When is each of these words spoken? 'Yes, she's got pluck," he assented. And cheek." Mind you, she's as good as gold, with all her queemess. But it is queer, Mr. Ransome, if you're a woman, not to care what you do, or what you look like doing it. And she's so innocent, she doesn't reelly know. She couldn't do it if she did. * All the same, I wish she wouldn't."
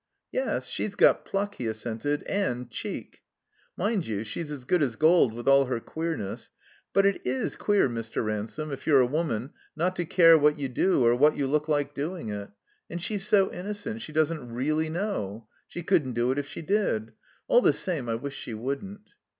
'Yes, 0.31 0.65
she's 0.65 0.95
got 0.95 1.25
pluck," 1.25 1.57
he 1.59 1.67
assented. 1.67 2.23
And 2.23 2.71
cheek." 2.71 3.21
Mind 3.77 4.07
you, 4.07 4.23
she's 4.23 4.49
as 4.51 4.65
good 4.65 4.81
as 4.81 4.95
gold, 4.95 5.31
with 5.31 5.47
all 5.47 5.65
her 5.65 5.79
queemess. 5.79 6.49
But 6.91 7.05
it 7.05 7.21
is 7.23 7.55
queer, 7.55 7.87
Mr. 7.87 8.25
Ransome, 8.25 8.71
if 8.71 8.87
you're 8.87 8.99
a 9.01 9.05
woman, 9.05 9.51
not 9.75 9.95
to 9.97 10.05
care 10.05 10.39
what 10.39 10.57
you 10.57 10.69
do, 10.69 11.05
or 11.05 11.15
what 11.15 11.37
you 11.37 11.45
look 11.45 11.67
like 11.67 11.93
doing 11.93 12.29
it. 12.29 12.49
And 12.89 12.99
she's 12.99 13.27
so 13.27 13.51
innocent, 13.53 14.01
she 14.01 14.11
doesn't 14.11 14.51
reelly 14.51 14.89
know. 14.89 15.47
She 15.67 15.83
couldn't 15.83 16.13
do 16.13 16.31
it 16.31 16.39
if 16.39 16.47
she 16.47 16.63
did. 16.63 17.13
* 17.29 17.47
All 17.47 17.61
the 17.61 17.71
same, 17.71 18.09
I 18.09 18.15
wish 18.15 18.33
she 18.35 18.55
wouldn't." 18.55 19.01